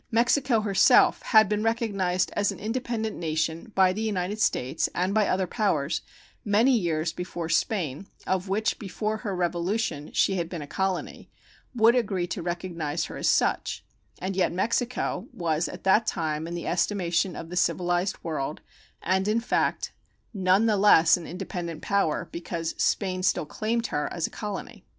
Mexico 0.09 0.61
herself 0.61 1.21
had 1.21 1.47
been 1.47 1.61
recognized 1.61 2.31
as 2.35 2.51
an 2.51 2.57
independent 2.59 3.15
nation 3.17 3.71
by 3.75 3.93
the 3.93 4.01
United 4.01 4.41
States 4.41 4.89
and 4.95 5.13
by 5.13 5.27
other 5.27 5.45
powers 5.45 6.01
many 6.43 6.75
years 6.75 7.13
before 7.13 7.47
Spain, 7.49 8.07
of 8.25 8.49
which 8.49 8.79
before 8.79 9.17
her 9.17 9.35
revolution 9.35 10.11
she 10.11 10.37
had 10.37 10.49
been 10.49 10.63
a 10.63 10.65
colony, 10.65 11.29
would 11.75 11.93
agree 11.93 12.25
to 12.25 12.41
recognize 12.41 13.05
her 13.05 13.15
as 13.17 13.27
such; 13.27 13.85
and 14.17 14.35
yet 14.35 14.51
Mexico 14.51 15.27
was 15.31 15.67
at 15.69 15.83
that 15.83 16.07
time 16.07 16.47
in 16.47 16.55
the 16.55 16.65
estimation 16.65 17.35
of 17.35 17.49
the 17.51 17.55
civilized 17.55 18.17
world, 18.23 18.59
and 19.03 19.27
in 19.27 19.39
fact, 19.39 19.91
none 20.33 20.65
the 20.65 20.77
less 20.77 21.15
an 21.15 21.27
independent 21.27 21.83
power 21.83 22.27
because 22.31 22.73
Spain 22.79 23.21
still 23.21 23.45
claimed 23.45 23.85
her 23.85 24.11
as 24.11 24.25
a 24.25 24.31
colony. 24.31 24.83